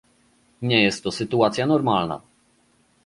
[0.61, 2.21] Nie jest to sytuacja normalna